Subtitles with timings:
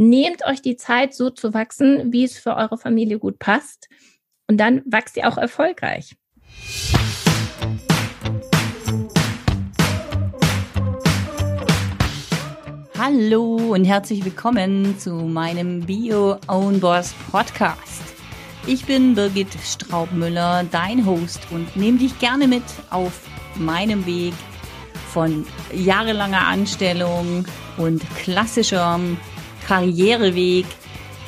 [0.00, 3.88] Nehmt euch die Zeit, so zu wachsen, wie es für eure Familie gut passt.
[4.46, 6.14] Und dann wächst ihr auch erfolgreich.
[12.96, 18.04] Hallo und herzlich willkommen zu meinem Bio Own Boss Podcast.
[18.68, 23.26] Ich bin Birgit Straubmüller, dein Host und nehme dich gerne mit auf
[23.56, 24.34] meinem Weg
[25.12, 25.44] von
[25.74, 27.46] jahrelanger Anstellung
[27.78, 29.16] und klassischem
[29.68, 30.64] Karriereweg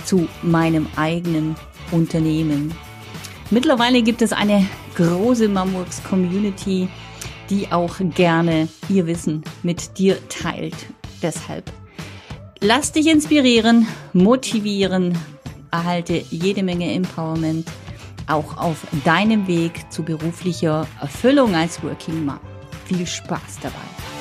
[0.06, 1.56] zu meinem eigenen
[1.90, 2.72] Unternehmen.
[3.50, 6.88] Mittlerweile gibt es eine große Mamworks Community,
[7.50, 10.74] die auch gerne ihr Wissen mit dir teilt.
[11.22, 11.70] Deshalb
[12.60, 15.18] lass dich inspirieren, motivieren,
[15.70, 17.68] erhalte jede Menge Empowerment
[18.26, 22.40] auch auf deinem Weg zu beruflicher Erfüllung als Working Mom.
[22.86, 24.19] Viel Spaß dabei.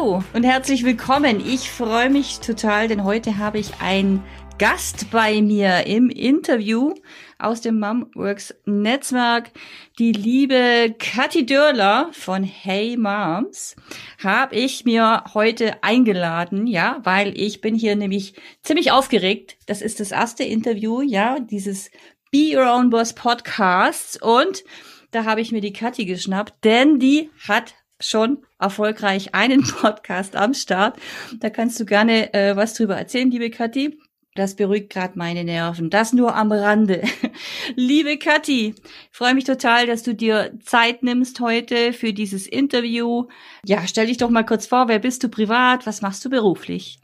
[0.00, 1.46] Hallo und herzlich willkommen.
[1.46, 4.22] Ich freue mich total, denn heute habe ich einen
[4.58, 6.94] Gast bei mir im Interview
[7.38, 9.50] aus dem Momworks Netzwerk.
[9.98, 13.76] Die liebe Kathi Dörler von Hey Moms
[14.22, 19.58] habe ich mir heute eingeladen, ja, weil ich bin hier nämlich ziemlich aufgeregt.
[19.66, 21.90] Das ist das erste Interview, ja, dieses
[22.30, 24.64] Be Your Own Boss Podcasts und
[25.10, 30.54] da habe ich mir die Kathi geschnappt, denn die hat schon erfolgreich einen Podcast am
[30.54, 30.98] Start.
[31.38, 33.98] Da kannst du gerne äh, was drüber erzählen, liebe Kathi.
[34.36, 35.90] Das beruhigt gerade meine Nerven.
[35.90, 37.02] Das nur am Rande.
[37.74, 38.76] Liebe Kathi,
[39.10, 43.26] freue mich total, dass du dir Zeit nimmst heute für dieses Interview.
[43.66, 45.84] Ja, stell dich doch mal kurz vor, wer bist du privat?
[45.84, 47.00] Was machst du beruflich?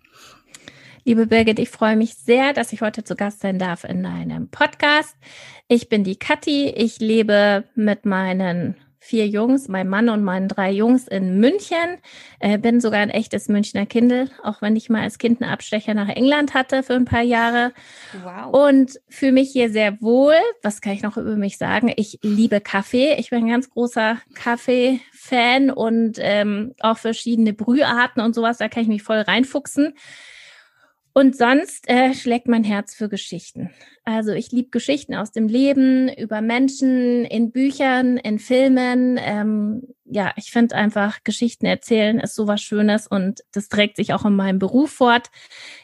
[1.05, 4.49] Liebe Birgit, ich freue mich sehr, dass ich heute zu Gast sein darf in einem
[4.49, 5.17] Podcast.
[5.69, 6.69] Ich bin die Kathi.
[6.69, 8.77] Ich lebe mit meinen
[9.07, 11.99] vier Jungs, mein Mann und meinen drei Jungs in München.
[12.41, 15.95] Äh, bin sogar ein echtes Münchner Kindel, auch wenn ich mal als Kind einen Abstecher
[15.95, 17.73] nach England hatte für ein paar Jahre.
[18.25, 18.53] Wow.
[18.53, 20.35] Und fühle mich hier sehr wohl.
[20.63, 21.93] Was kann ich noch über mich sagen?
[21.97, 23.15] Ich liebe Kaffee.
[23.19, 28.59] Ich bin ein ganz großer Kaffee-Fan und ähm, auch verschiedene Brüharten und sowas.
[28.59, 29.95] Da kann ich mich voll reinfuchsen.
[31.19, 33.71] Und sonst äh, schlägt mein Herz für Geschichten.
[34.05, 39.19] Also ich liebe Geschichten aus dem Leben, über Menschen, in Büchern, in Filmen.
[39.19, 44.27] Ähm, ja, ich finde einfach, Geschichten erzählen ist sowas Schönes und das trägt sich auch
[44.27, 45.31] in meinem Beruf fort.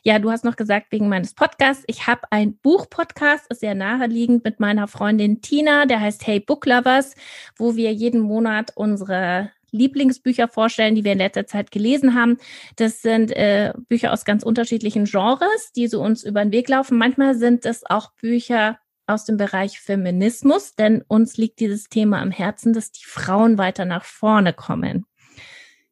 [0.02, 1.84] Ja, du hast noch gesagt, wegen meines Podcasts.
[1.86, 6.66] Ich habe ein Buch-Podcast, ist sehr naheliegend mit meiner Freundin Tina, der heißt Hey Book
[6.66, 7.14] Lovers,
[7.56, 12.38] wo wir jeden Monat unsere Lieblingsbücher vorstellen, die wir in letzter Zeit gelesen haben.
[12.76, 16.98] Das sind äh, Bücher aus ganz unterschiedlichen Genres, die so uns über den Weg laufen.
[16.98, 22.30] Manchmal sind es auch Bücher aus dem Bereich Feminismus, denn uns liegt dieses Thema am
[22.30, 25.06] Herzen, dass die Frauen weiter nach vorne kommen.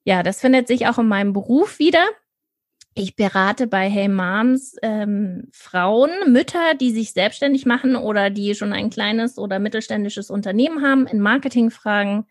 [0.04, 2.04] Ja, das findet sich auch in meinem Beruf wieder.
[2.94, 8.72] Ich berate bei Hey Moms ähm, Frauen, Mütter, die sich selbstständig machen oder die schon
[8.72, 12.26] ein kleines oder mittelständisches Unternehmen haben in Marketingfragen.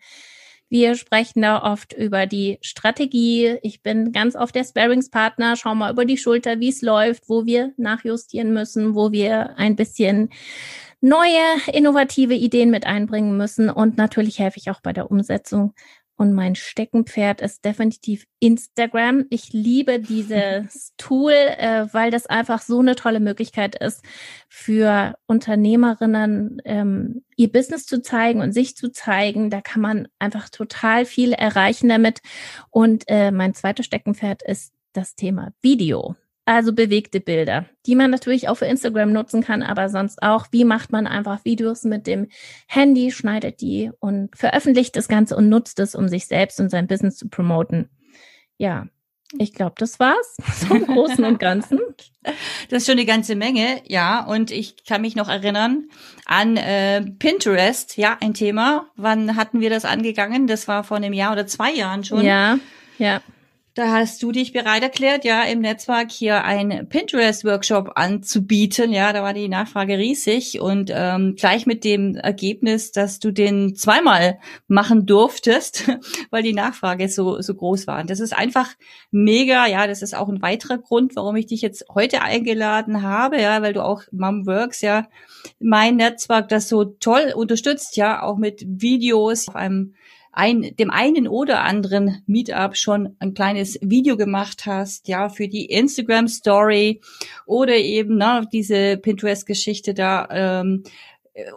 [0.70, 3.58] Wir sprechen da oft über die Strategie.
[3.62, 7.44] Ich bin ganz oft der Sparingspartner, schau mal über die Schulter, wie es läuft, wo
[7.44, 10.30] wir nachjustieren müssen, wo wir ein bisschen
[11.00, 11.42] neue,
[11.72, 13.68] innovative Ideen mit einbringen müssen.
[13.68, 15.74] Und natürlich helfe ich auch bei der Umsetzung
[16.20, 19.24] und mein Steckenpferd ist definitiv Instagram.
[19.30, 24.04] Ich liebe dieses Tool, äh, weil das einfach so eine tolle Möglichkeit ist,
[24.46, 29.48] für Unternehmerinnen ähm, ihr Business zu zeigen und sich zu zeigen.
[29.48, 32.20] Da kann man einfach total viel erreichen damit.
[32.68, 36.16] Und äh, mein zweites Steckenpferd ist das Thema Video.
[36.46, 40.64] Also bewegte Bilder, die man natürlich auch für Instagram nutzen kann, aber sonst auch, wie
[40.64, 42.28] macht man einfach Videos mit dem
[42.66, 46.86] Handy, schneidet die und veröffentlicht das Ganze und nutzt es, um sich selbst und sein
[46.86, 47.90] Business zu promoten.
[48.56, 48.86] Ja,
[49.38, 50.36] ich glaube, das war's.
[50.68, 51.78] So im Großen und Ganzen.
[52.68, 54.24] Das ist schon eine ganze Menge, ja.
[54.24, 55.88] Und ich kann mich noch erinnern
[56.26, 58.86] an äh, Pinterest, ja, ein Thema.
[58.96, 60.46] Wann hatten wir das angegangen?
[60.46, 62.24] Das war vor einem Jahr oder zwei Jahren schon.
[62.24, 62.58] Ja,
[62.98, 63.22] ja.
[63.74, 68.92] Da hast du dich bereit erklärt, ja, im Netzwerk hier ein Pinterest-Workshop anzubieten.
[68.92, 73.76] Ja, da war die Nachfrage riesig und ähm, gleich mit dem Ergebnis, dass du den
[73.76, 75.88] zweimal machen durftest,
[76.30, 78.00] weil die Nachfrage so so groß war.
[78.00, 78.70] Und das ist einfach
[79.12, 79.68] mega.
[79.68, 83.40] Ja, das ist auch ein weiterer Grund, warum ich dich jetzt heute eingeladen habe.
[83.40, 85.06] Ja, weil du auch Mom Works ja
[85.60, 87.96] mein Netzwerk das so toll unterstützt.
[87.96, 89.94] Ja, auch mit Videos auf einem
[90.32, 95.66] ein, dem einen oder anderen Meetup schon ein kleines Video gemacht hast, ja, für die
[95.66, 97.00] Instagram Story
[97.46, 100.84] oder eben na, diese Pinterest-Geschichte da ähm,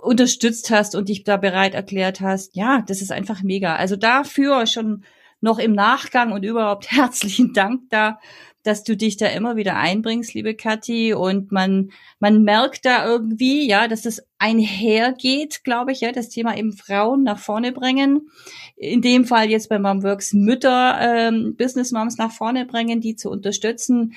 [0.02, 2.56] unterstützt hast und dich da bereit erklärt hast.
[2.56, 3.76] Ja, das ist einfach mega.
[3.76, 5.04] Also dafür schon
[5.42, 8.20] noch im Nachgang und überhaupt herzlichen Dank da,
[8.64, 11.14] dass du dich da immer wieder einbringst, liebe Kathi.
[11.14, 16.58] Und man, man merkt da irgendwie, ja, dass das einhergeht, glaube ich, ja, das Thema
[16.58, 18.30] eben Frauen nach vorne bringen.
[18.76, 23.30] In dem Fall jetzt bei Momworks Mütter, ähm, Business Moms nach vorne bringen, die zu
[23.30, 24.14] unterstützen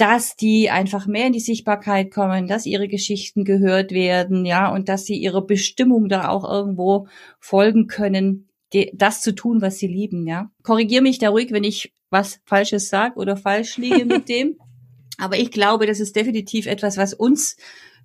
[0.00, 4.88] dass die einfach mehr in die Sichtbarkeit kommen, dass ihre Geschichten gehört werden, ja, und
[4.88, 7.06] dass sie ihrer Bestimmung da auch irgendwo
[7.38, 8.48] folgen können,
[8.94, 10.50] das zu tun, was sie lieben, ja.
[10.62, 14.58] Korrigier mich da ruhig, wenn ich was Falsches sag oder falsch liege mit dem.
[15.18, 17.56] Aber ich glaube, das ist definitiv etwas, was uns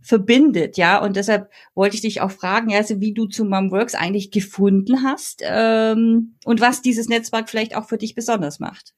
[0.01, 1.01] verbindet, ja.
[1.01, 5.41] Und deshalb wollte ich dich auch fragen, also wie du zu Momworks eigentlich gefunden hast
[5.43, 8.93] ähm, und was dieses Netzwerk vielleicht auch für dich besonders macht.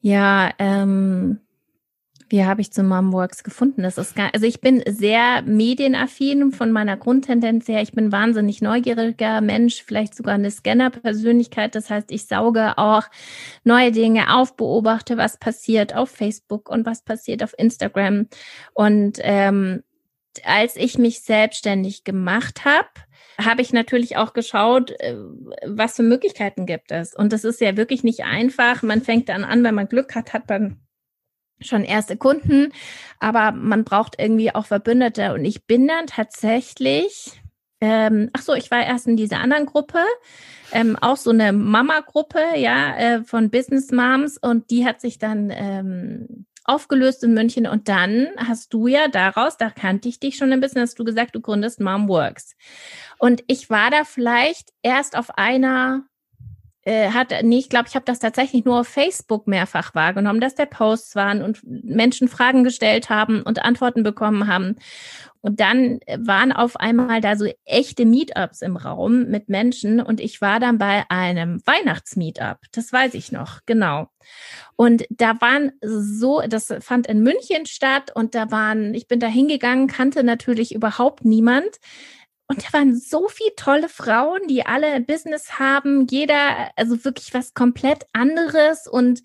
[0.00, 1.40] Ja, ähm,
[2.30, 3.82] wie habe ich zu Momworks gefunden?
[3.82, 7.82] Das ist gar, also ich bin sehr medienaffin von meiner Grundtendenz her.
[7.82, 11.74] Ich bin wahnsinnig neugieriger Mensch, vielleicht sogar eine Scanner-Persönlichkeit.
[11.74, 13.02] Das heißt, ich sauge auch
[13.64, 18.28] neue Dinge auf, beobachte, was passiert auf Facebook und was passiert auf Instagram.
[18.74, 19.82] Und ähm,
[20.44, 22.88] als ich mich selbstständig gemacht habe,
[23.44, 25.16] habe ich natürlich auch geschaut, äh,
[25.66, 27.12] was für Möglichkeiten gibt es.
[27.12, 28.84] Und das ist ja wirklich nicht einfach.
[28.84, 30.80] Man fängt dann an, wenn man Glück hat, hat man
[31.60, 32.72] schon erste Kunden,
[33.18, 35.34] aber man braucht irgendwie auch Verbündete.
[35.34, 37.40] Und ich bin dann tatsächlich,
[37.80, 40.00] ähm, ach so, ich war erst in dieser anderen Gruppe,
[40.72, 45.50] ähm, auch so eine Mama-Gruppe, ja, äh, von Business Moms und die hat sich dann
[45.50, 50.52] ähm, aufgelöst in München und dann hast du ja daraus, da kannte ich dich schon
[50.52, 52.54] ein bisschen, hast du gesagt, du gründest Mom Works.
[53.18, 56.04] Und ich war da vielleicht erst auf einer
[56.82, 60.54] äh, hat, nee, ich glaube, ich habe das tatsächlich nur auf Facebook mehrfach wahrgenommen, dass
[60.54, 64.76] da Posts waren und Menschen Fragen gestellt haben und Antworten bekommen haben.
[65.42, 70.42] Und dann waren auf einmal da so echte Meetups im Raum mit Menschen und ich
[70.42, 72.58] war dann bei einem Weihnachtsmeetup.
[72.72, 74.08] Das weiß ich noch, genau.
[74.76, 79.28] Und da waren so, das fand in München statt und da waren, ich bin da
[79.28, 81.68] hingegangen, kannte natürlich überhaupt niemand.
[82.50, 87.54] Und da waren so viele tolle Frauen, die alle Business haben, jeder, also wirklich was
[87.54, 88.88] komplett anderes.
[88.88, 89.22] Und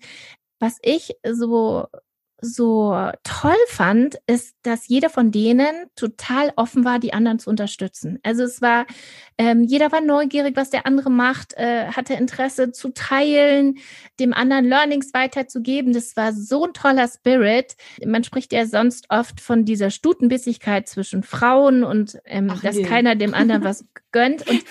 [0.60, 1.88] was ich so
[2.40, 2.94] so
[3.24, 8.18] toll fand, ist, dass jeder von denen total offen war, die anderen zu unterstützen.
[8.22, 8.86] Also es war,
[9.38, 13.78] ähm, jeder war neugierig, was der andere macht, äh, hatte Interesse zu teilen,
[14.20, 15.92] dem anderen Learnings weiterzugeben.
[15.92, 17.76] Das war so ein toller Spirit.
[18.04, 22.82] Man spricht ja sonst oft von dieser Stutenbissigkeit zwischen Frauen und ähm, Ach, dass nee.
[22.82, 24.46] keiner dem anderen was gönnt.
[24.48, 24.64] Und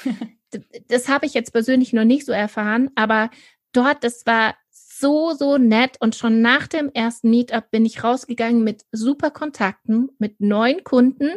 [0.88, 3.30] das habe ich jetzt persönlich noch nicht so erfahren, aber
[3.74, 4.56] dort, das war
[4.98, 5.98] so, so nett.
[6.00, 11.32] Und schon nach dem ersten Meetup bin ich rausgegangen mit super Kontakten, mit neuen Kunden,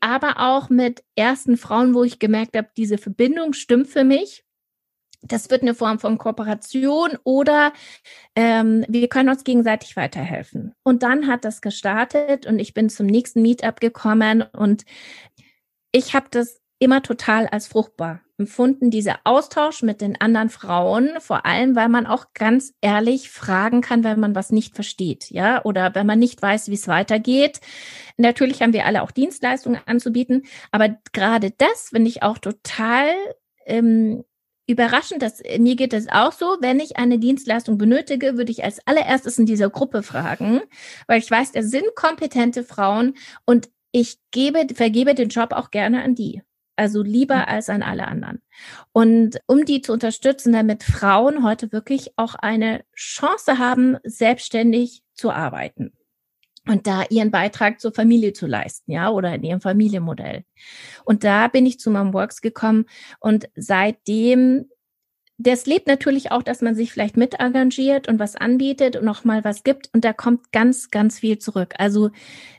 [0.00, 4.44] aber auch mit ersten Frauen, wo ich gemerkt habe, diese Verbindung stimmt für mich.
[5.22, 7.72] Das wird eine Form von Kooperation oder
[8.36, 10.74] ähm, wir können uns gegenseitig weiterhelfen.
[10.82, 14.84] Und dann hat das gestartet und ich bin zum nächsten Meetup gekommen und
[15.92, 21.46] ich habe das immer total als fruchtbar empfunden, dieser Austausch mit den anderen Frauen, vor
[21.46, 25.94] allem, weil man auch ganz ehrlich fragen kann, wenn man was nicht versteht, ja, oder
[25.94, 27.60] wenn man nicht weiß, wie es weitergeht.
[28.16, 33.06] Natürlich haben wir alle auch Dienstleistungen anzubieten, aber gerade das finde ich auch total
[33.66, 34.24] ähm,
[34.66, 38.84] überraschend, dass mir geht es auch so, wenn ich eine Dienstleistung benötige, würde ich als
[38.86, 40.60] allererstes in dieser Gruppe fragen,
[41.06, 46.02] weil ich weiß, da sind kompetente Frauen und ich gebe, vergebe den Job auch gerne
[46.02, 46.42] an die.
[46.76, 47.44] Also lieber mhm.
[47.46, 48.42] als an alle anderen.
[48.92, 55.30] Und um die zu unterstützen, damit Frauen heute wirklich auch eine Chance haben, selbstständig zu
[55.30, 55.92] arbeiten
[56.66, 60.44] und da ihren Beitrag zur Familie zu leisten, ja, oder in ihrem Familienmodell.
[61.04, 62.86] Und da bin ich zu Mom Works gekommen
[63.20, 64.70] und seitdem
[65.36, 69.24] das lebt natürlich auch, dass man sich vielleicht mit engagiert und was anbietet und noch
[69.24, 71.74] mal was gibt und da kommt ganz ganz viel zurück.
[71.78, 72.10] Also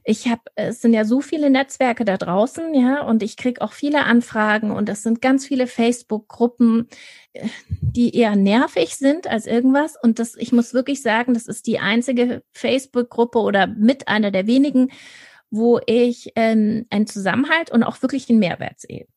[0.04, 3.72] ich habe es sind ja so viele Netzwerke da draußen, ja, und ich krieg auch
[3.72, 6.90] viele Anfragen und es sind ganz viele Facebook Gruppen,
[7.34, 7.48] äh,
[7.80, 11.80] die eher nervig sind als irgendwas und das ich muss wirklich sagen, das ist die
[11.80, 14.90] einzige Facebook Gruppe oder mit einer der wenigen,
[15.50, 19.08] wo ich ähm, einen Zusammenhalt und auch wirklich den Mehrwert sehe.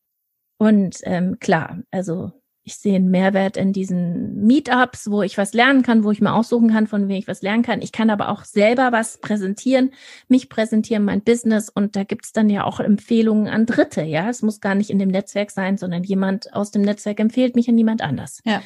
[0.58, 2.32] Und ähm, klar, also
[2.68, 6.34] ich sehe einen Mehrwert in diesen Meetups, wo ich was lernen kann, wo ich mir
[6.34, 7.80] aussuchen kann, von wem ich was lernen kann.
[7.80, 9.92] Ich kann aber auch selber was präsentieren,
[10.28, 14.02] mich präsentieren, mein Business und da gibt es dann ja auch Empfehlungen an Dritte.
[14.02, 17.56] Ja, es muss gar nicht in dem Netzwerk sein, sondern jemand aus dem Netzwerk empfiehlt
[17.56, 18.42] mich an jemand anders.
[18.44, 18.60] Ja.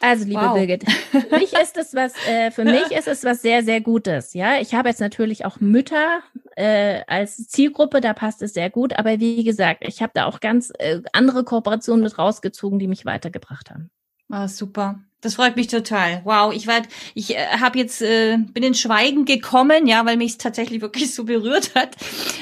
[0.00, 0.54] Also, liebe wow.
[0.54, 4.34] Birgit, für mich ist es was, äh, für mich ist es was sehr, sehr Gutes.
[4.34, 6.20] Ja, ich habe jetzt natürlich auch Mütter
[6.56, 8.98] äh, als Zielgruppe, da passt es sehr gut.
[8.98, 13.04] Aber wie gesagt, ich habe da auch ganz äh, andere Kooperationen mit rausgezogen, die mich
[13.04, 13.90] weitergebracht haben.
[14.30, 15.00] Ah, super.
[15.20, 16.20] Das freut mich total.
[16.24, 16.82] Wow, ich war,
[17.14, 21.12] ich äh, habe jetzt äh, bin in Schweigen gekommen, ja, weil mich es tatsächlich wirklich
[21.14, 21.96] so berührt hat,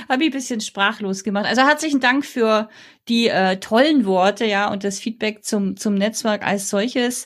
[0.08, 1.46] habe ich ein bisschen sprachlos gemacht.
[1.46, 2.68] Also herzlichen Dank für
[3.08, 7.24] die äh, tollen Worte, ja, und das Feedback zum zum Netzwerk als solches.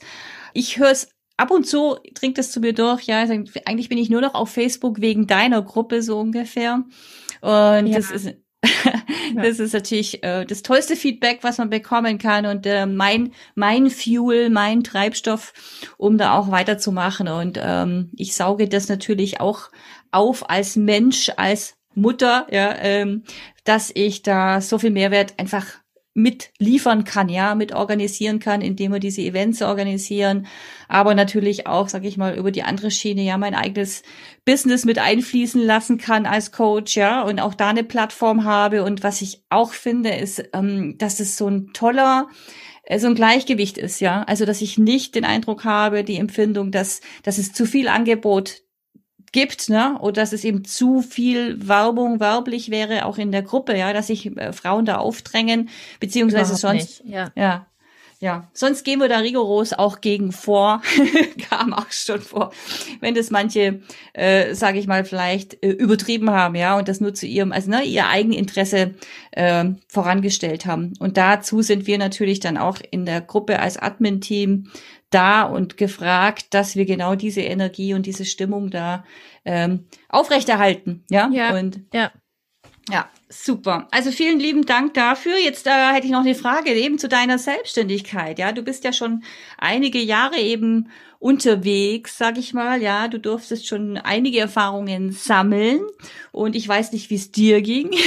[0.54, 4.10] Ich höre es ab und zu, dringt es zu mir durch, ja, eigentlich bin ich
[4.10, 6.84] nur noch auf Facebook wegen deiner Gruppe so ungefähr.
[7.40, 7.96] Und ja.
[7.96, 8.34] das ist
[9.36, 13.90] das ist natürlich äh, das tollste Feedback, was man bekommen kann und äh, mein mein
[13.90, 15.52] Fuel, mein Treibstoff,
[15.96, 17.28] um da auch weiterzumachen.
[17.28, 19.70] Und ähm, ich sauge das natürlich auch
[20.10, 23.24] auf als Mensch, als Mutter, ja, ähm,
[23.64, 25.79] dass ich da so viel Mehrwert einfach
[26.14, 30.46] mitliefern kann, ja, mit organisieren kann, indem wir diese Events organisieren,
[30.88, 34.02] aber natürlich auch, sag ich mal, über die andere Schiene, ja, mein eigenes
[34.44, 38.82] Business mit einfließen lassen kann als Coach, ja, und auch da eine Plattform habe.
[38.82, 42.28] Und was ich auch finde, ist, ähm, dass es so ein toller,
[42.82, 44.24] äh, so ein Gleichgewicht ist, ja.
[44.24, 48.62] Also, dass ich nicht den Eindruck habe, die Empfindung, dass, dass es zu viel Angebot
[49.32, 53.76] gibt, ne, oder dass es eben zu viel Werbung werblich wäre, auch in der Gruppe,
[53.76, 55.68] ja, dass sich äh, Frauen da aufdrängen,
[56.00, 57.30] beziehungsweise Überhaupt sonst, nicht, ja.
[57.36, 57.66] ja,
[58.22, 60.82] ja, sonst gehen wir da rigoros auch gegen vor,
[61.48, 62.52] kam auch schon vor,
[63.00, 63.80] wenn das manche,
[64.12, 67.70] äh, sage ich mal, vielleicht äh, übertrieben haben, ja, und das nur zu ihrem, also
[67.70, 68.94] ne, ihr Eigeninteresse
[69.30, 70.92] äh, vorangestellt haben.
[70.98, 74.70] Und dazu sind wir natürlich dann auch in der Gruppe als Admin-Team
[75.10, 79.04] da und gefragt, dass wir genau diese Energie und diese Stimmung da
[79.44, 82.12] ähm, aufrechterhalten, ja, ja und ja.
[82.90, 83.88] Ja, super.
[83.90, 85.38] Also vielen lieben Dank dafür.
[85.38, 88.38] Jetzt äh, hätte ich noch eine Frage eben zu deiner Selbstständigkeit.
[88.38, 89.22] Ja, du bist ja schon
[89.56, 92.82] einige Jahre eben unterwegs, sag ich mal.
[92.82, 95.82] Ja, du durftest schon einige Erfahrungen sammeln
[96.32, 97.90] und ich weiß nicht, wie es dir ging.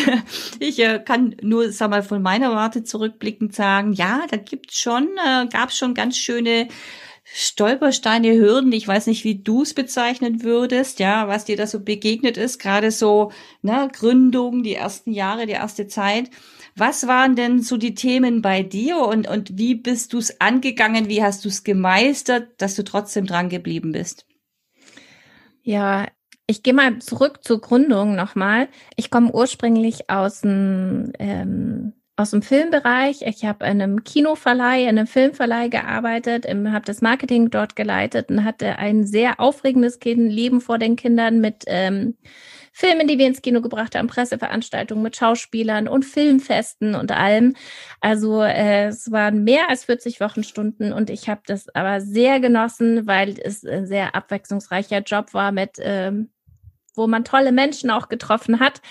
[0.60, 5.10] Ich äh, kann nur, sag mal, von meiner Warte zurückblickend sagen, ja, da gibt's schon,
[5.26, 6.68] äh, gab schon ganz schöne
[7.24, 11.80] Stolpersteine, Hürden, ich weiß nicht, wie du es bezeichnen würdest, ja, was dir da so
[11.80, 16.30] begegnet ist, gerade so, ne, Gründung, die ersten Jahre, die erste Zeit.
[16.76, 21.08] Was waren denn so die Themen bei dir und, und wie bist du es angegangen?
[21.08, 24.26] Wie hast du es gemeistert, dass du trotzdem dran geblieben bist?
[25.62, 26.08] Ja,
[26.46, 28.68] ich gehe mal zurück zur Gründung nochmal.
[28.98, 33.24] Ich komme ursprünglich aus dem ähm, aus dem Filmbereich.
[33.24, 38.44] Ich habe in einem Kinoverleih, in einem Filmverleih gearbeitet, habe das Marketing dort geleitet und
[38.44, 42.18] hatte ein sehr aufregendes Leben vor den Kindern mit ähm,
[42.72, 47.56] Filmen, die wir ins Kino gebracht haben, Presseveranstaltungen mit Schauspielern und Filmfesten und allem.
[48.00, 53.08] Also äh, es waren mehr als 40 Wochenstunden und ich habe das aber sehr genossen,
[53.08, 56.30] weil es ein sehr abwechslungsreicher Job war mit ähm,
[56.96, 58.82] wo man tolle Menschen auch getroffen hat.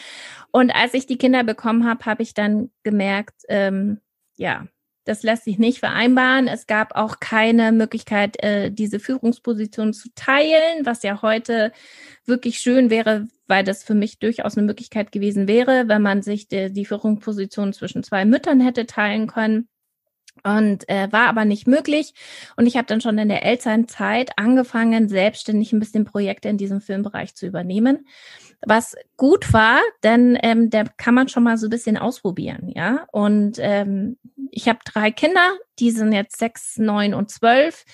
[0.52, 4.00] Und als ich die Kinder bekommen habe, habe ich dann gemerkt, ähm,
[4.36, 4.66] ja,
[5.04, 6.46] das lässt sich nicht vereinbaren.
[6.46, 11.72] Es gab auch keine Möglichkeit, äh, diese Führungsposition zu teilen, was ja heute
[12.24, 16.48] wirklich schön wäre, weil das für mich durchaus eine Möglichkeit gewesen wäre, wenn man sich
[16.48, 19.68] die, die Führungsposition zwischen zwei Müttern hätte teilen können.
[20.44, 22.14] Und äh, war aber nicht möglich.
[22.56, 26.80] Und ich habe dann schon in der Elternzeit angefangen, selbstständig ein bisschen Projekte in diesem
[26.80, 28.06] Filmbereich zu übernehmen
[28.66, 33.06] was gut war, denn ähm, da kann man schon mal so ein bisschen ausprobieren, ja.
[33.12, 34.18] Und ähm,
[34.50, 37.84] ich habe drei Kinder, die sind jetzt sechs, neun und zwölf.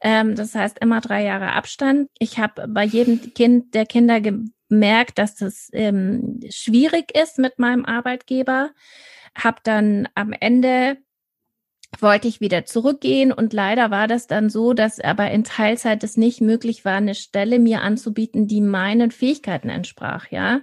[0.00, 2.10] Ähm, das heißt immer drei Jahre Abstand.
[2.18, 7.84] Ich habe bei jedem Kind der Kinder gemerkt, dass das ähm, schwierig ist mit meinem
[7.84, 8.70] Arbeitgeber.
[9.34, 10.98] Hab dann am Ende
[12.00, 16.16] wollte ich wieder zurückgehen und leider war das dann so, dass aber in Teilzeit es
[16.16, 20.60] nicht möglich war, eine Stelle mir anzubieten, die meinen Fähigkeiten entsprach, ja.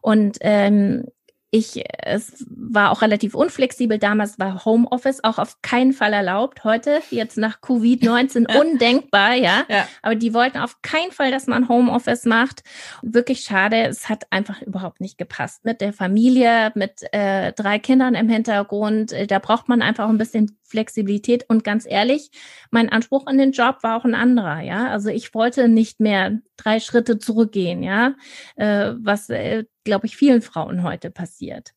[0.00, 1.06] Und ähm,
[1.52, 3.98] ich, es war auch relativ unflexibel.
[3.98, 6.62] Damals war Homeoffice auch auf keinen Fall erlaubt.
[6.62, 9.64] Heute, jetzt nach Covid-19, undenkbar, ja?
[9.68, 9.88] ja.
[10.02, 12.62] Aber die wollten auf keinen Fall, dass man Homeoffice macht.
[13.02, 13.82] Wirklich schade.
[13.82, 15.64] Es hat einfach überhaupt nicht gepasst.
[15.64, 19.12] Mit der Familie, mit äh, drei Kindern im Hintergrund.
[19.12, 21.46] Äh, da braucht man einfach ein bisschen Flexibilität.
[21.48, 22.30] Und ganz ehrlich,
[22.70, 24.86] mein Anspruch an den Job war auch ein anderer, ja.
[24.88, 28.14] Also ich wollte nicht mehr drei Schritte zurückgehen, ja.
[28.54, 31.72] Äh, was äh, glaube ich, vielen Frauen heute passiert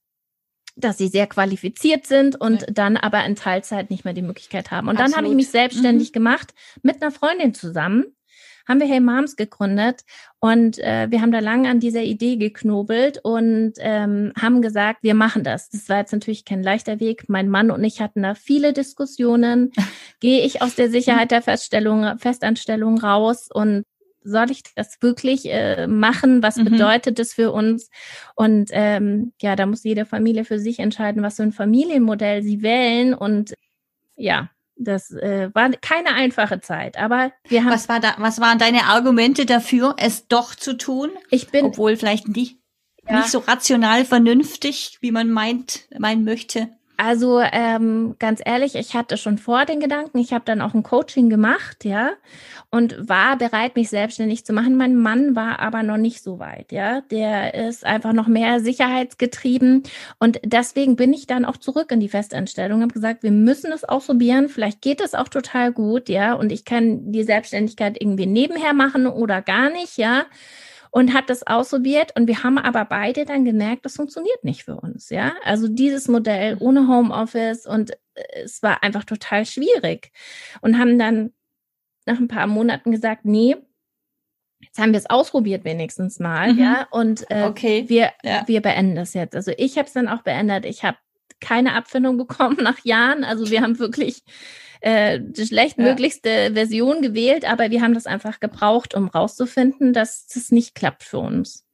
[0.75, 2.67] dass sie sehr qualifiziert sind und ja.
[2.71, 4.87] dann aber in Teilzeit nicht mehr die Möglichkeit haben.
[4.87, 5.11] Und Absolut.
[5.11, 6.13] dann habe ich mich selbstständig mhm.
[6.13, 8.05] gemacht mit einer Freundin zusammen.
[8.65, 10.03] Haben wir Hey Moms gegründet
[10.39, 15.15] und äh, wir haben da lange an dieser Idee geknobelt und ähm, haben gesagt, wir
[15.15, 15.69] machen das.
[15.69, 17.25] Das war jetzt natürlich kein leichter Weg.
[17.27, 19.73] Mein Mann und ich hatten da viele Diskussionen.
[20.21, 23.83] Gehe ich aus der Sicherheit der Feststellung, Festanstellung raus und
[24.23, 26.41] soll ich das wirklich äh, machen?
[26.43, 26.65] Was mhm.
[26.65, 27.89] bedeutet das für uns?
[28.35, 32.61] Und ähm, ja, da muss jede Familie für sich entscheiden, was für ein Familienmodell sie
[32.61, 33.13] wählen.
[33.13, 33.53] Und
[34.15, 37.71] ja, Das äh, war keine einfache Zeit, aber wir haben.
[37.71, 38.15] Was war da?
[38.17, 41.11] Was waren deine Argumente dafür, es doch zu tun?
[41.29, 42.57] Ich bin, obwohl vielleicht nicht,
[43.07, 43.17] ja.
[43.17, 46.69] nicht so rational vernünftig, wie man meint, meinen möchte.
[46.95, 50.83] Also ähm, ganz ehrlich, ich hatte schon vor den Gedanken, ich habe dann auch ein
[50.83, 52.11] Coaching gemacht, ja,
[52.69, 54.77] und war bereit, mich selbstständig zu machen.
[54.77, 57.01] Mein Mann war aber noch nicht so weit, ja.
[57.01, 59.83] Der ist einfach noch mehr sicherheitsgetrieben
[60.19, 63.83] und deswegen bin ich dann auch zurück in die Festanstellung, habe gesagt, wir müssen es
[63.83, 68.73] ausprobieren, vielleicht geht es auch total gut, ja, und ich kann die Selbstständigkeit irgendwie nebenher
[68.73, 70.25] machen oder gar nicht, ja
[70.93, 74.75] und hat das ausprobiert und wir haben aber beide dann gemerkt, das funktioniert nicht für
[74.75, 75.33] uns, ja.
[75.43, 80.11] Also dieses Modell ohne Homeoffice und äh, es war einfach total schwierig
[80.61, 81.33] und haben dann
[82.05, 83.57] nach ein paar Monaten gesagt, nee,
[84.65, 86.59] Jetzt haben wir es ausprobiert wenigstens mal, mhm.
[86.59, 87.83] ja, und äh, okay.
[87.89, 88.43] wir ja.
[88.45, 89.35] wir beenden das jetzt.
[89.35, 90.63] Also ich habe es dann auch beendet.
[90.63, 90.97] Ich habe
[91.41, 93.25] keine Abfindung bekommen nach Jahren.
[93.25, 94.23] Also wir haben wirklich
[94.83, 96.53] äh, die schlechtmöglichste ja.
[96.53, 101.19] Version gewählt, aber wir haben das einfach gebraucht, um rauszufinden, dass das nicht klappt für
[101.19, 101.65] uns.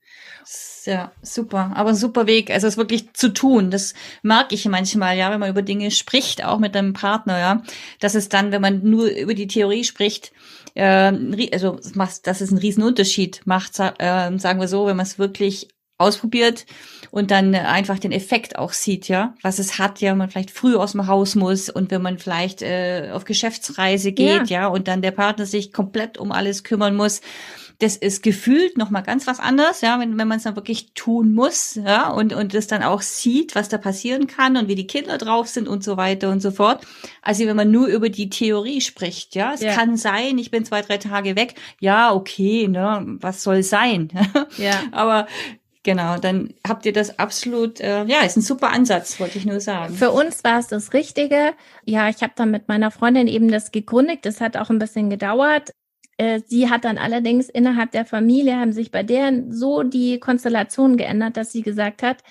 [0.85, 1.71] Ja, super.
[1.75, 2.49] Aber super Weg.
[2.49, 3.69] Also es wirklich zu tun.
[3.69, 7.63] Das mag ich manchmal, ja, wenn man über Dinge spricht, auch mit einem Partner, ja.
[7.99, 10.31] Dass es dann, wenn man nur über die Theorie spricht,
[10.75, 11.11] äh,
[11.51, 11.79] also
[12.23, 15.67] dass es einen riesen Unterschied macht, äh, sagen wir so, wenn man es wirklich
[15.99, 16.65] ausprobiert
[17.11, 20.75] und dann einfach den Effekt auch sieht, ja, was es hat, ja, man vielleicht früh
[20.75, 24.61] aus dem Haus muss und wenn man vielleicht äh, auf Geschäftsreise geht, ja.
[24.61, 27.21] ja, und dann der Partner sich komplett um alles kümmern muss.
[27.79, 30.93] Das ist gefühlt noch mal ganz was anderes, ja, wenn, wenn man es dann wirklich
[30.93, 34.75] tun muss, ja, und und das dann auch sieht, was da passieren kann und wie
[34.75, 36.85] die Kinder drauf sind und so weiter und so fort.
[37.21, 39.73] Also wenn man nur über die Theorie spricht, ja, es ja.
[39.73, 44.09] kann sein, ich bin zwei drei Tage weg, ja, okay, ne, was soll sein?
[44.57, 44.81] Ja.
[44.91, 45.27] Aber
[45.83, 49.61] Genau, dann habt ihr das absolut, äh, ja, ist ein super Ansatz, wollte ich nur
[49.61, 49.93] sagen.
[49.93, 51.53] Für uns war es das Richtige.
[51.85, 54.19] Ja, ich habe dann mit meiner Freundin eben das gegründet.
[54.23, 55.71] Das hat auch ein bisschen gedauert.
[56.17, 60.97] Äh, sie hat dann allerdings innerhalb der Familie, haben sich bei deren so die Konstellationen
[60.97, 62.23] geändert, dass sie gesagt hat,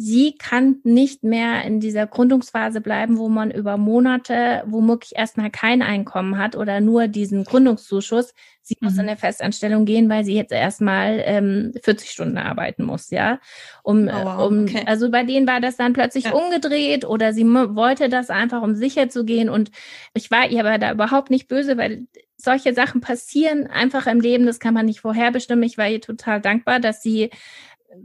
[0.00, 5.82] sie kann nicht mehr in dieser Gründungsphase bleiben, wo man über Monate womöglich erstmal kein
[5.82, 8.32] Einkommen hat oder nur diesen Gründungszuschuss.
[8.62, 8.86] Sie mhm.
[8.86, 13.40] muss in eine Festanstellung gehen, weil sie jetzt erstmal ähm, 40 Stunden arbeiten muss, ja.
[13.82, 14.46] Um, oh, wow.
[14.46, 14.84] um okay.
[14.86, 16.32] also bei denen war das dann plötzlich ja.
[16.32, 19.48] umgedreht oder sie wollte das einfach, um sicher zu gehen.
[19.48, 19.72] Und
[20.14, 22.06] ich war ihr aber da überhaupt nicht böse, weil
[22.36, 25.64] solche Sachen passieren einfach im Leben, das kann man nicht vorherbestimmen.
[25.64, 27.30] Ich war ihr total dankbar, dass sie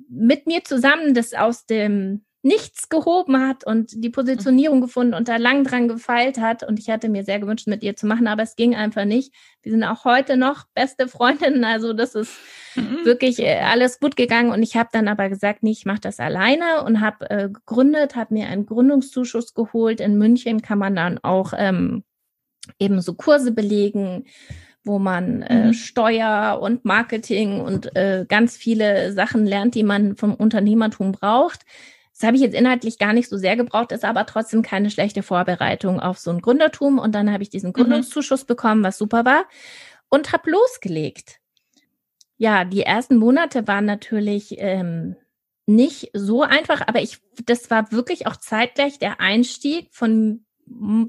[0.10, 5.38] mit mir zusammen das aus dem Nichts gehoben hat und die Positionierung gefunden und da
[5.38, 6.62] lang dran gefeilt hat.
[6.62, 9.34] Und ich hatte mir sehr gewünscht, mit ihr zu machen, aber es ging einfach nicht.
[9.62, 11.64] Wir sind auch heute noch beste Freundinnen.
[11.64, 12.38] Also das ist
[12.76, 13.06] mhm.
[13.06, 14.52] wirklich äh, alles gut gegangen.
[14.52, 18.18] Und ich habe dann aber gesagt, nee, ich mache das alleine und habe äh, gegründet,
[18.18, 20.02] habe mir einen Gründungszuschuss geholt.
[20.02, 22.04] In München kann man dann auch ähm,
[22.78, 24.26] eben so Kurse belegen
[24.84, 25.74] wo man äh, mhm.
[25.74, 31.62] Steuer und Marketing und äh, ganz viele Sachen lernt, die man vom Unternehmertum braucht.
[32.14, 35.24] Das habe ich jetzt inhaltlich gar nicht so sehr gebraucht, ist aber trotzdem keine schlechte
[35.24, 37.00] Vorbereitung auf so ein Gründertum.
[37.00, 37.74] Und dann habe ich diesen mhm.
[37.74, 38.48] Gründungszuschuss mhm.
[38.48, 39.46] bekommen, was super war,
[40.10, 41.40] und habe losgelegt.
[42.38, 45.16] Ja, die ersten Monate waren natürlich ähm,
[45.66, 50.46] nicht so einfach, aber ich, das war wirklich auch zeitgleich der Einstieg von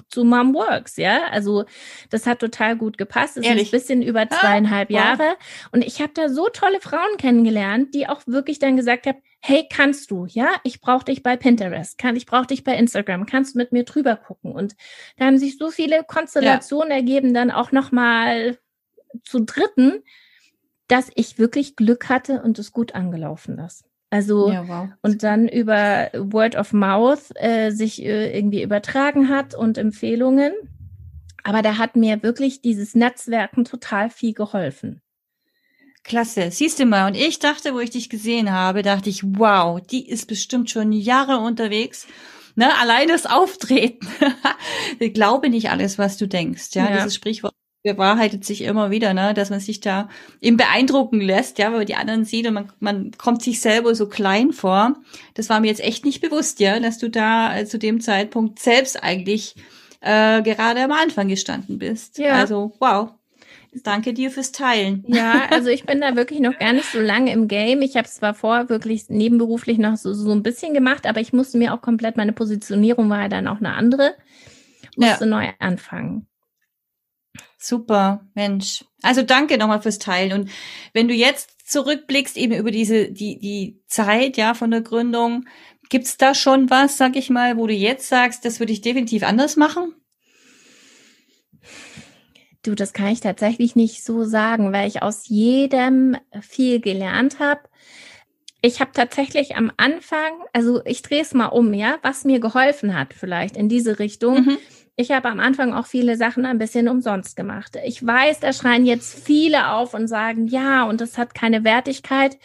[0.09, 1.29] zu Mom Works, ja.
[1.31, 1.65] Also
[2.11, 3.37] das hat total gut gepasst.
[3.37, 5.37] Es ist ein bisschen über ah, zweieinhalb ah, Jahre.
[5.73, 9.67] Und ich habe da so tolle Frauen kennengelernt, die auch wirklich dann gesagt haben, hey,
[9.71, 13.55] kannst du, ja, ich brauche dich bei Pinterest, kann, ich brauche dich bei Instagram, kannst
[13.55, 14.53] du mit mir drüber gucken.
[14.53, 14.75] Und
[15.17, 16.97] da haben sich so viele Konstellationen ja.
[16.97, 18.59] ergeben, dann auch nochmal
[19.23, 20.03] zu dritten,
[20.89, 23.85] dass ich wirklich Glück hatte und es gut angelaufen ist.
[24.15, 24.89] Also ja, wow.
[25.03, 30.53] und dann über Word of Mouth äh, sich äh, irgendwie übertragen hat und Empfehlungen.
[31.43, 35.03] Aber da hat mir wirklich dieses Netzwerken total viel geholfen.
[36.05, 37.09] Klasse, siehst du mal.
[37.09, 40.93] Und ich dachte, wo ich dich gesehen habe, dachte ich, wow, die ist bestimmt schon
[40.93, 42.07] Jahre unterwegs.
[42.55, 44.07] Ne, allein das Auftreten.
[45.01, 46.69] ich glaube nicht alles, was du denkst.
[46.75, 46.97] Ja, ja.
[46.99, 50.09] dieses Sprichwort bewahrheitet sich immer wieder, ne, dass man sich da
[50.41, 53.95] eben beeindrucken lässt, ja, weil man die anderen sieht und man, man kommt sich selber
[53.95, 54.95] so klein vor.
[55.35, 58.59] Das war mir jetzt echt nicht bewusst, ja, dass du da äh, zu dem Zeitpunkt
[58.59, 59.55] selbst eigentlich
[60.01, 62.19] äh, gerade am Anfang gestanden bist.
[62.19, 62.33] Ja.
[62.33, 63.11] Also, wow.
[63.83, 65.05] Danke dir fürs Teilen.
[65.09, 67.83] Ja, also ich bin da wirklich noch gar nicht so lange im Game.
[67.83, 71.33] Ich habe es zwar vorher wirklich nebenberuflich noch so, so ein bisschen gemacht, aber ich
[71.33, 74.15] musste mir auch komplett, meine Positionierung war ja dann auch eine andere,
[74.97, 75.27] musste ja.
[75.27, 76.29] neu anfangen.
[77.65, 78.85] Super, Mensch.
[79.01, 80.39] Also danke nochmal fürs Teilen.
[80.39, 80.51] Und
[80.93, 85.47] wenn du jetzt zurückblickst, eben über diese, die, die Zeit, ja, von der Gründung,
[85.89, 89.23] gibt's da schon was, sag ich mal, wo du jetzt sagst, das würde ich definitiv
[89.23, 89.95] anders machen?
[92.63, 97.63] Du, das kann ich tatsächlich nicht so sagen, weil ich aus jedem viel gelernt habe.
[98.61, 102.95] Ich habe tatsächlich am Anfang, also ich drehe es mal um, ja, was mir geholfen
[102.95, 104.45] hat vielleicht in diese Richtung.
[104.45, 104.59] Mhm.
[104.97, 107.77] Ich habe am Anfang auch viele Sachen ein bisschen umsonst gemacht.
[107.85, 112.39] Ich weiß, da schreien jetzt viele auf und sagen, ja, und das hat keine Wertigkeit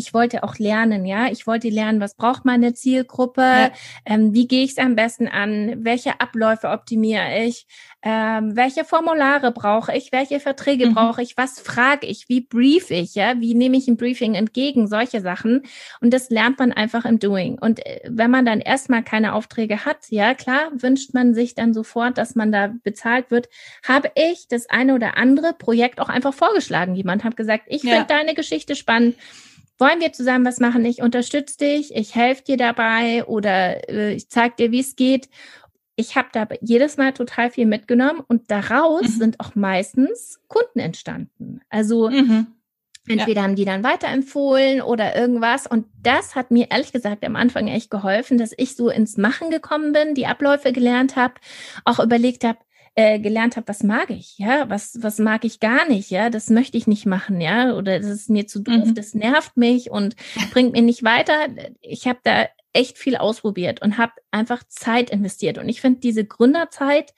[0.00, 1.30] ich wollte auch lernen, ja.
[1.30, 3.70] Ich wollte lernen, was braucht meine Zielgruppe, ja.
[4.06, 7.66] ähm, wie gehe ich es am besten an, welche Abläufe optimiere ich,
[8.02, 10.94] ähm, welche Formulare brauche ich, welche Verträge mhm.
[10.94, 14.88] brauche ich, was frage ich, wie brief ich, ja, wie nehme ich ein Briefing entgegen,
[14.88, 15.64] solche Sachen.
[16.00, 17.58] Und das lernt man einfach im Doing.
[17.58, 21.74] Und äh, wenn man dann erstmal keine Aufträge hat, ja, klar, wünscht man sich dann
[21.74, 23.50] sofort, dass man da bezahlt wird,
[23.86, 26.94] habe ich das eine oder andere Projekt auch einfach vorgeschlagen.
[26.94, 27.96] Jemand hat gesagt, ich ja.
[27.96, 29.14] finde deine Geschichte spannend
[29.80, 30.84] wollen wir zusammen was machen?
[30.84, 35.28] Ich unterstütze dich, ich helfe dir dabei oder äh, ich zeige dir, wie es geht.
[35.96, 39.18] Ich habe da jedes Mal total viel mitgenommen und daraus mhm.
[39.18, 41.60] sind auch meistens Kunden entstanden.
[41.68, 42.46] Also mhm.
[43.08, 43.46] entweder ja.
[43.46, 45.66] haben die dann weiterempfohlen oder irgendwas.
[45.66, 49.50] Und das hat mir ehrlich gesagt am Anfang echt geholfen, dass ich so ins Machen
[49.50, 51.34] gekommen bin, die Abläufe gelernt habe,
[51.84, 52.58] auch überlegt habe,
[52.94, 56.50] äh, gelernt habe, was mag ich, ja, was, was mag ich gar nicht, ja, das
[56.50, 58.94] möchte ich nicht machen, ja, oder das ist mir zu doof, mhm.
[58.94, 60.16] das nervt mich und
[60.52, 61.34] bringt mir nicht weiter.
[61.80, 65.58] Ich habe da echt viel ausprobiert und habe einfach Zeit investiert.
[65.58, 67.12] Und ich finde diese Gründerzeit,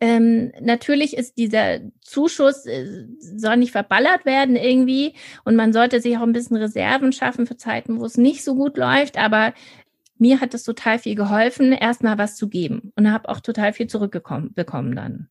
[0.00, 6.16] ähm, natürlich ist dieser Zuschuss, äh, soll nicht verballert werden irgendwie und man sollte sich
[6.16, 9.54] auch ein bisschen Reserven schaffen für Zeiten, wo es nicht so gut läuft, aber
[10.22, 13.88] mir hat es total viel geholfen, erstmal was zu geben und habe auch total viel
[13.88, 15.28] zurückbekommen bekommen dann.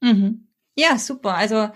[0.00, 0.46] Mhm.
[0.76, 1.34] Ja, super.
[1.34, 1.68] Also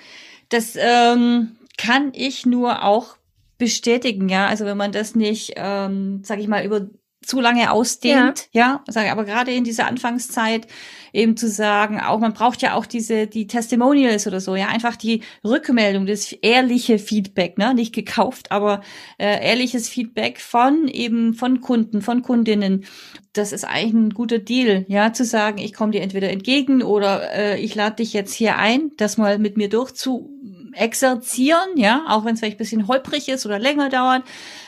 [0.49, 3.17] das ähm, kann ich nur auch
[3.59, 4.47] bestätigen, ja.
[4.47, 6.89] Also wenn man das nicht, ähm, sag ich mal, über
[7.23, 10.67] zu lange ausdehnt, ja, ja aber gerade in dieser Anfangszeit
[11.13, 14.97] eben zu sagen, auch man braucht ja auch diese die Testimonials oder so, ja, einfach
[14.97, 18.81] die Rückmeldung, das ehrliche Feedback, ne, nicht gekauft, aber
[19.19, 22.85] äh, ehrliches Feedback von eben von Kunden, von Kundinnen.
[23.33, 27.33] Das ist eigentlich ein guter Deal, ja, zu sagen, ich komme dir entweder entgegen oder
[27.33, 30.31] äh, ich lade dich jetzt hier ein, das mal mit mir durchzu
[30.75, 34.23] exerzieren, ja, auch wenn es vielleicht ein bisschen holprig ist oder länger dauert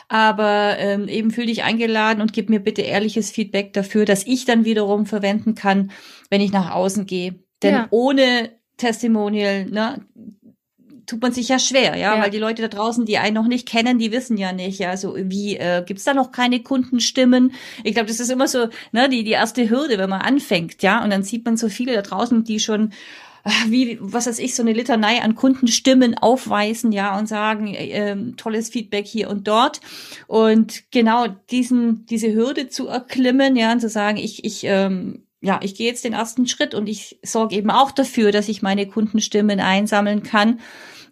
[0.09, 4.45] aber ähm, eben fühl dich eingeladen und gib mir bitte ehrliches Feedback dafür, dass ich
[4.45, 5.91] dann wiederum verwenden kann,
[6.31, 7.37] wenn ich nach außen gehe.
[7.63, 7.87] Denn ja.
[7.91, 10.05] ohne Testimonial, ne,
[11.07, 12.15] tut man sich ja schwer, ja?
[12.15, 14.79] ja, weil die Leute da draußen, die einen noch nicht kennen, die wissen ja nicht,
[14.79, 17.53] ja, so wie äh, gibt's da noch keine Kundenstimmen?
[17.83, 21.03] Ich glaube, das ist immer so, ne, die die erste Hürde, wenn man anfängt, ja,
[21.03, 22.93] und dann sieht man so viele da draußen, die schon
[23.69, 28.71] wie, was weiß ich, so eine Litanei an Kundenstimmen aufweisen, ja, und sagen, äh, tolles
[28.71, 29.81] Feedback hier und dort.
[30.27, 35.61] Und genau diesen, diese Hürde zu erklimmen, ja, und zu sagen, ich, ich, ähm, ja,
[35.63, 38.87] ich gehe jetzt den ersten Schritt und ich sorge eben auch dafür, dass ich meine
[38.87, 40.61] Kundenstimmen einsammeln kann,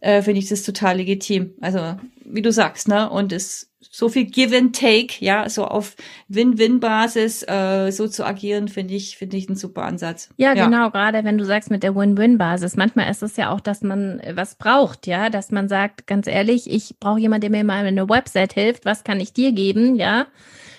[0.02, 1.54] äh, finde ich das total legitim.
[1.60, 3.08] Also, wie du sagst, ne?
[3.08, 5.96] Und es so viel Give and Take, ja, so auf
[6.28, 10.30] Win-Win-Basis äh, so zu agieren, finde ich, finde ich ein super Ansatz.
[10.36, 12.76] Ja, ja, genau, gerade wenn du sagst mit der Win-Win-Basis.
[12.76, 16.70] Manchmal ist es ja auch, dass man was braucht, ja, dass man sagt, ganz ehrlich,
[16.70, 20.26] ich brauche jemanden, der mir mal eine Website hilft, was kann ich dir geben, ja?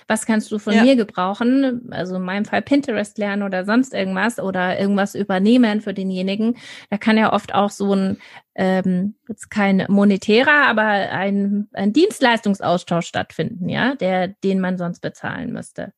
[0.07, 0.83] Was kannst du von ja.
[0.83, 1.87] mir gebrauchen?
[1.91, 6.57] Also in meinem Fall Pinterest lernen oder sonst irgendwas oder irgendwas übernehmen für denjenigen.
[6.89, 8.17] Da kann ja oft auch so ein
[8.55, 15.51] ähm, jetzt kein monetärer, aber ein, ein Dienstleistungsaustausch stattfinden, ja, der, den man sonst bezahlen
[15.51, 15.93] müsste.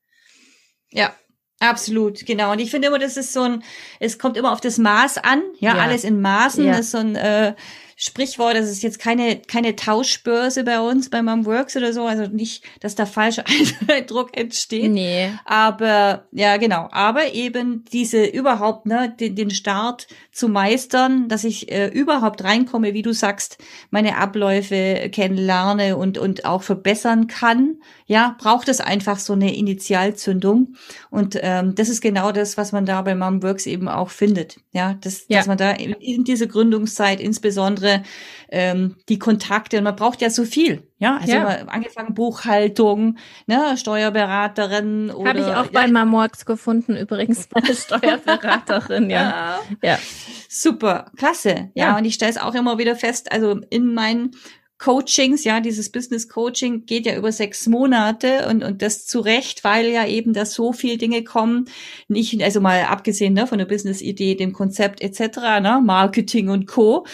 [0.91, 1.13] Ja,
[1.59, 2.51] Absolut, genau.
[2.51, 3.63] Und ich finde immer, das ist so ein,
[4.01, 5.81] es kommt immer auf das Maß an, ja, ja.
[5.81, 6.71] alles in Maßen, ja.
[6.71, 7.53] das ist so ein äh,
[7.97, 12.27] Sprichwort, das ist jetzt keine, keine Tauschbörse bei uns, bei Mom Works oder so, also
[12.27, 13.45] nicht, dass da falscher
[13.88, 14.91] Eindruck entsteht.
[14.91, 15.31] Nee.
[15.45, 16.89] Aber, ja, genau.
[16.91, 22.93] Aber eben diese überhaupt, ne, den, den Start zu meistern, dass ich äh, überhaupt reinkomme,
[22.93, 23.60] wie du sagst,
[23.91, 27.77] meine Abläufe kennenlerne und, und auch verbessern kann,
[28.08, 30.75] ja, braucht es einfach so eine Initialzündung.
[31.10, 34.58] Und ähm, das ist genau das, was man da bei Mom Works eben auch findet.
[34.73, 35.38] Ja, das, ja.
[35.38, 38.03] dass man da in, in dieser Gründungszeit insbesondere andere
[38.49, 40.87] ähm, die Kontakte und man braucht ja so viel.
[40.97, 41.47] Ja, also ja.
[41.67, 43.17] angefangen Buchhaltung,
[43.47, 45.29] ne, Steuerberaterin oder.
[45.29, 45.87] Habe ich auch bei ja.
[45.87, 49.59] Mamorx gefunden, übrigens, meine Steuerberaterin, ja.
[49.83, 49.99] ja.
[50.47, 51.71] Super, klasse.
[51.73, 54.31] Ja, ja und ich stelle es auch immer wieder fest, also in meinen
[54.77, 59.63] Coachings, ja, dieses Business Coaching geht ja über sechs Monate und, und das zu Recht,
[59.63, 61.69] weil ja eben da so viel Dinge kommen,
[62.09, 67.05] nicht, also mal abgesehen ne, von der Business-Idee, dem Konzept etc., ne, Marketing und Co.,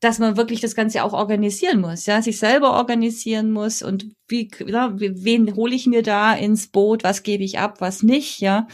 [0.00, 4.50] dass man wirklich das Ganze auch organisieren muss, ja, sich selber organisieren muss und wie,
[4.66, 8.66] ja, wen hole ich mir da ins Boot, was gebe ich ab, was nicht, ja.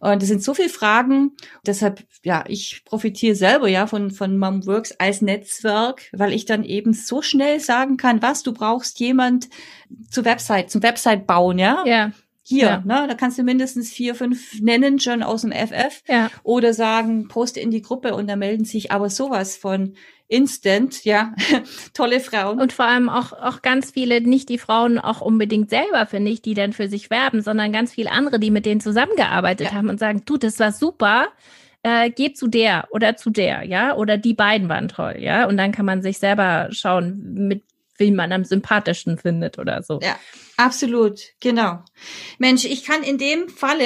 [0.00, 1.32] Und das sind so viele Fragen.
[1.66, 6.92] Deshalb, ja, ich profitiere selber ja von, von Momworks als Netzwerk, weil ich dann eben
[6.92, 9.48] so schnell sagen kann, was du brauchst, jemand
[10.10, 11.82] zur Website, zum Website bauen, ja.
[11.86, 12.12] Ja.
[12.42, 12.82] Hier, Ja.
[12.84, 16.30] ne, da kannst du mindestens vier, fünf nennen schon aus dem FF Ja.
[16.42, 19.94] oder sagen, poste in die Gruppe und da melden sich aber sowas von
[20.30, 21.34] instant, ja,
[21.92, 22.60] tolle Frauen.
[22.60, 26.40] Und vor allem auch, auch ganz viele, nicht die Frauen auch unbedingt selber, finde ich,
[26.40, 29.74] die dann für sich werben, sondern ganz viele andere, die mit denen zusammengearbeitet Ja.
[29.74, 31.26] haben und sagen, du, das war super,
[31.82, 35.46] äh, geh zu der oder zu der, ja, oder die beiden waren toll, ja.
[35.48, 37.64] Und dann kann man sich selber schauen, mit
[37.98, 39.98] wem man am sympathischsten findet oder so.
[40.00, 40.16] Ja,
[40.56, 41.80] absolut, genau.
[42.38, 43.84] Mensch, ich kann in dem Falle,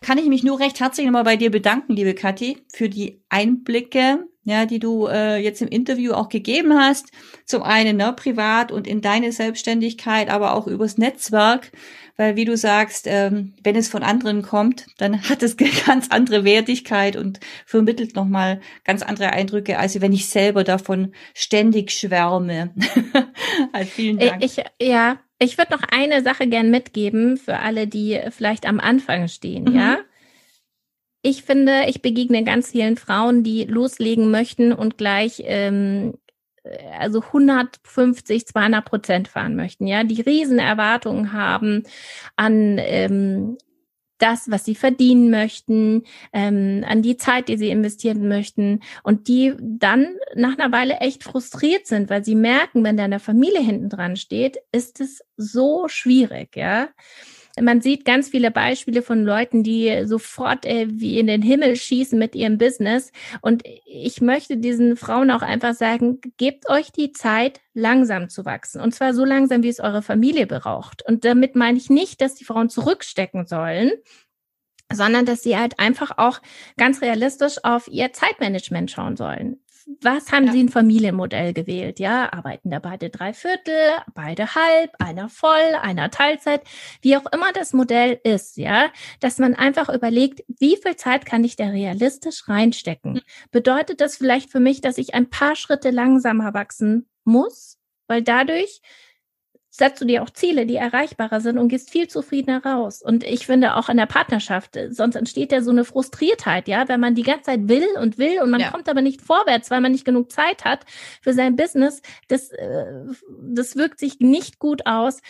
[0.00, 4.26] kann ich mich nur recht herzlich nochmal bei dir bedanken, liebe Kathi, für die Einblicke,
[4.44, 7.10] ja, die du äh, jetzt im Interview auch gegeben hast.
[7.44, 11.70] Zum einen ne, privat und in deine Selbstständigkeit, aber auch übers Netzwerk.
[12.16, 16.44] Weil wie du sagst, ähm, wenn es von anderen kommt, dann hat es ganz andere
[16.44, 22.74] Wertigkeit und vermittelt nochmal ganz andere Eindrücke, als wenn ich selber davon ständig schwärme.
[23.72, 24.42] also vielen Dank.
[24.42, 29.28] Ich, ja, ich würde noch eine Sache gern mitgeben für alle, die vielleicht am Anfang
[29.28, 29.74] stehen, Mhm.
[29.76, 29.98] ja.
[31.22, 36.14] Ich finde, ich begegne ganz vielen Frauen, die loslegen möchten und gleich ähm,
[36.62, 41.82] äh, also 150, 200 Prozent fahren möchten, ja, die riesen Erwartungen haben
[42.36, 43.58] an ähm,
[44.18, 49.54] das, was sie verdienen möchten, ähm, an die Zeit, die sie investieren möchten und die
[49.60, 53.88] dann nach einer Weile echt frustriert sind, weil sie merken, wenn da eine Familie hinten
[53.88, 56.88] dran steht, ist es so schwierig, ja.
[57.60, 62.18] Man sieht ganz viele Beispiele von Leuten, die sofort äh, wie in den Himmel schießen
[62.18, 63.12] mit ihrem Business.
[63.40, 68.80] Und ich möchte diesen Frauen auch einfach sagen, gebt euch die Zeit, langsam zu wachsen.
[68.80, 71.06] Und zwar so langsam, wie es eure Familie braucht.
[71.06, 73.92] Und damit meine ich nicht, dass die Frauen zurückstecken sollen,
[74.92, 76.40] sondern dass sie halt einfach auch
[76.76, 79.60] ganz realistisch auf ihr Zeitmanagement schauen sollen.
[80.02, 80.52] Was haben Ja.
[80.52, 81.98] Sie ein Familienmodell gewählt?
[81.98, 83.74] Ja, arbeiten da beide drei Viertel,
[84.14, 86.60] beide halb, einer voll, einer Teilzeit,
[87.00, 91.42] wie auch immer das Modell ist, ja, dass man einfach überlegt, wie viel Zeit kann
[91.42, 93.22] ich da realistisch reinstecken?
[93.50, 97.78] Bedeutet das vielleicht für mich, dass ich ein paar Schritte langsamer wachsen muss?
[98.08, 98.82] Weil dadurch
[99.78, 103.00] setzt du dir auch Ziele, die erreichbarer sind und gehst viel zufriedener raus.
[103.02, 106.88] Und ich finde auch in der Partnerschaft, äh, sonst entsteht ja so eine Frustriertheit, ja,
[106.88, 108.70] wenn man die ganze Zeit will und will und man Ja.
[108.70, 110.80] kommt aber nicht vorwärts, weil man nicht genug Zeit hat
[111.22, 112.02] für sein Business.
[112.28, 112.84] Das, äh,
[113.40, 115.20] das wirkt sich nicht gut aus.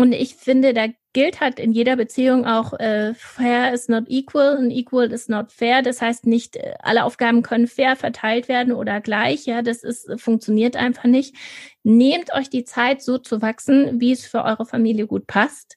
[0.00, 4.56] Und ich finde, da gilt halt in jeder Beziehung auch, äh, fair is not equal
[4.56, 5.82] und equal is not fair.
[5.82, 9.44] Das heißt nicht, äh, alle Aufgaben können fair verteilt werden oder gleich.
[9.46, 11.34] Ja, das ist, äh, funktioniert einfach nicht.
[11.82, 15.76] Nehmt euch die Zeit, so zu wachsen, wie es für eure Familie gut passt.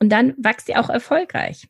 [0.00, 1.68] Und dann wachst ihr auch erfolgreich.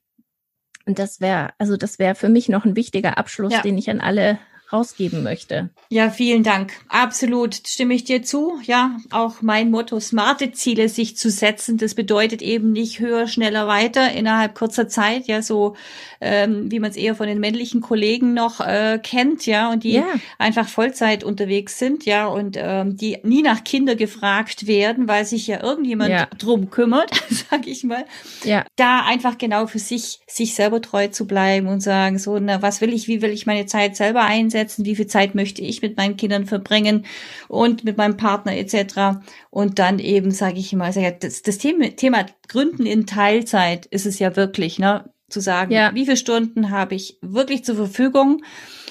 [0.87, 3.61] Und das wäre, also das wäre für mich noch ein wichtiger Abschluss, Ja.
[3.61, 4.39] den ich an alle
[4.73, 5.71] rausgeben möchte.
[5.91, 6.73] Ja, vielen Dank.
[6.89, 8.59] Absolut stimme ich dir zu.
[8.65, 11.77] Ja, auch mein Motto, smarte Ziele sich zu setzen.
[11.79, 15.27] Das bedeutet eben nicht höher, schneller, weiter innerhalb kurzer Zeit.
[15.27, 15.77] Ja, so
[16.21, 19.45] ähm, wie man es eher von den männlichen Kollegen noch äh, kennt.
[19.47, 20.07] Ja, und die Ja.
[20.39, 22.05] einfach Vollzeit unterwegs sind.
[22.07, 26.27] Ja, und ähm, die nie nach Kinder gefragt werden, weil sich ja irgendjemand Ja.
[26.39, 27.11] drum kümmert,
[27.51, 28.05] sag ich mal
[28.45, 32.63] Ja, da einfach genau für sich, sich selber treu zu bleiben und sagen, so, na,
[32.63, 35.83] was will ich, wie will ich meine Zeit selber einsetzen, wie viel Zeit möchte ich
[35.83, 37.07] mit meinen Kindern verbringen
[37.49, 39.21] und mit meinem Partner etc.
[39.51, 44.19] Und dann eben, sage ich ja, das, das Thema, Thema Gründen in Teilzeit ist es
[44.19, 45.95] ja wirklich, ne, zu sagen, Ja.
[45.95, 48.43] wie viele Stunden habe ich wirklich zur Verfügung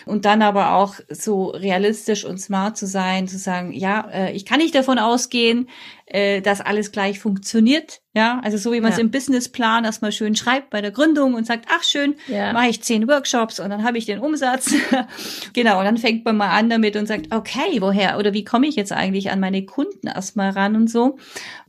[0.06, 4.46] und dann aber auch so realistisch und smart zu sein, zu sagen, ja, äh, ich
[4.46, 5.70] kann nicht davon ausgehen,
[6.14, 8.02] äh, dass alles gleich funktioniert.
[8.14, 9.04] Ja, also so wie man es Ja.
[9.04, 12.52] im Businessplan erstmal schön schreibt bei der Gründung und sagt, ach schön, Ja.
[12.52, 14.74] mache ich zehn Workshops und dann habe ich den Umsatz.
[15.54, 18.68] genau, und dann fängt man mal an damit und sagt, okay, woher oder wie komme
[18.68, 21.18] ich jetzt eigentlich an meine Kunden erstmal ran und so.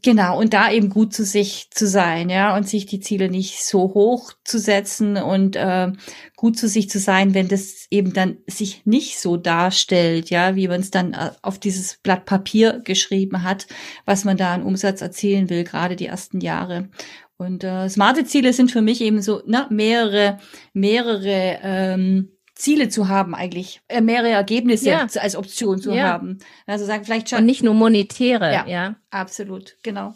[0.03, 3.65] Genau, und da eben gut zu sich zu sein, ja, und sich die Ziele nicht
[3.65, 5.93] so hoch zu setzen und äh,
[6.35, 10.67] gut zu sich zu sein, wenn das eben dann sich nicht so darstellt, ja, wie
[10.67, 13.69] man es dann äh, auf dieses Blatt Papier geschrieben hat,
[14.07, 16.89] was man da an Umsatz erzielen will, gerade die ersten Jahre.
[17.37, 20.39] Und äh, smarte Ziele sind für mich eben so ne, mehrere,
[20.75, 25.07] mehrere ähm, Ziele zu haben eigentlich, äh, mehrere Ergebnisse Ja.
[25.17, 26.05] als Option zu Ja.
[26.05, 26.39] haben.
[26.67, 28.67] Also sagen vielleicht schon Und nicht nur monetäre, Ja.
[28.69, 28.97] ja.
[29.11, 30.15] Absolut, genau.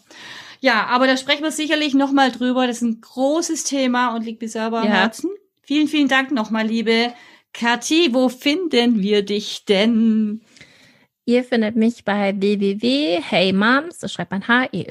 [0.61, 2.67] Ja, aber da sprechen wir sicherlich nochmal drüber.
[2.67, 4.89] Das ist ein großes Thema und liegt mir selber am.
[4.89, 5.31] Herzen.
[5.63, 7.13] Vielen, vielen Dank nochmal, liebe
[7.53, 8.11] Kathi.
[8.13, 10.43] Wo finden wir dich denn?
[11.29, 14.87] Ihr findet mich bei www.heymoms, das schreibt man H-E-Y-M-O-M-S.de.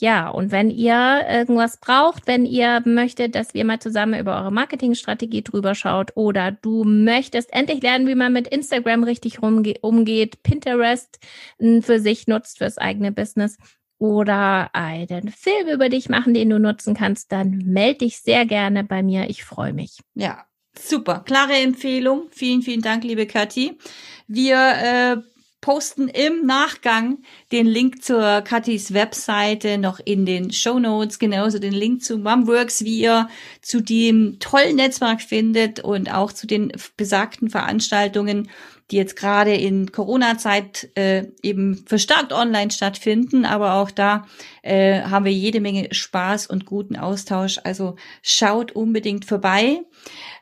[0.00, 4.50] Ja, und wenn ihr irgendwas braucht, wenn ihr möchtet, dass wir mal zusammen über eure
[4.50, 11.18] Marketingstrategie drüber schaut oder du möchtest endlich lernen, wie man mit Instagram richtig umgeht, Pinterest
[11.58, 13.58] für sich nutzt fürs eigene Business,
[13.98, 18.82] oder einen Film über dich machen, den du nutzen kannst, dann melde dich sehr gerne
[18.84, 19.30] bei mir.
[19.30, 20.00] Ich freue mich.
[20.14, 20.44] Ja,
[20.78, 22.28] Super, klare Empfehlung.
[22.30, 23.78] Vielen, vielen Dank, liebe Kathi.
[24.26, 25.16] Wir äh,
[25.64, 31.72] posten im Nachgang den Link zur Kathis Webseite noch in den Show Notes, genauso den
[31.72, 33.30] Link zu Mumworks, wie ihr
[33.62, 38.50] zu dem tollen Netzwerk findet und auch zu den besagten Veranstaltungen
[38.90, 43.46] die jetzt gerade in Corona-Zeit äh, eben verstärkt online stattfinden.
[43.46, 44.26] Aber auch da
[44.62, 47.58] äh, haben wir jede Menge Spaß und guten Austausch.
[47.64, 49.80] Also schaut unbedingt vorbei.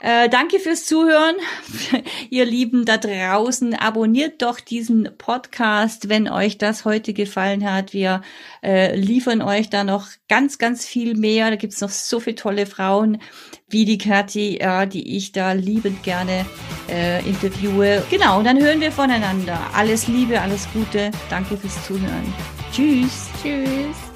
[0.01, 1.37] Äh, danke fürs Zuhören,
[2.31, 3.75] ihr Lieben da draußen.
[3.75, 7.93] Abonniert doch diesen Podcast, wenn euch das heute gefallen hat.
[7.93, 8.23] Wir
[8.65, 11.51] äh, liefern euch da noch ganz, ganz viel mehr.
[11.51, 13.19] Da gibt's noch so viele tolle Frauen
[13.73, 16.45] wie die Kathi, äh, die ich da liebend gerne
[16.89, 18.05] äh, interviewe.
[18.11, 19.59] Genau, dann hören wir voneinander.
[19.75, 21.11] Alles Liebe, alles Gute.
[21.31, 22.33] Danke fürs Zuhören.
[22.73, 23.29] Tschüss.
[23.43, 24.12] Tschüss.